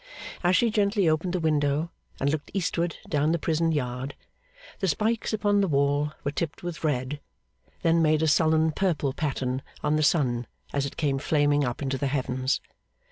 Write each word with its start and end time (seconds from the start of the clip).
As 0.43 0.55
she 0.55 0.71
gently 0.71 1.07
opened 1.07 1.31
the 1.33 1.39
window, 1.39 1.91
and 2.19 2.27
looked 2.27 2.49
eastward 2.55 2.97
down 3.07 3.33
the 3.33 3.37
prison 3.37 3.71
yard, 3.71 4.15
the 4.79 4.87
spikes 4.87 5.31
upon 5.31 5.61
the 5.61 5.67
wall 5.67 6.11
were 6.23 6.31
tipped 6.31 6.63
with 6.63 6.83
red, 6.83 7.19
then 7.83 8.01
made 8.01 8.23
a 8.23 8.27
sullen 8.27 8.71
purple 8.71 9.13
pattern 9.13 9.61
on 9.83 9.97
the 9.97 10.01
sun 10.01 10.47
as 10.73 10.87
it 10.87 10.97
came 10.97 11.19
flaming 11.19 11.63
up 11.63 11.83
into 11.83 11.99
the 11.99 12.07
heavens. 12.07 12.61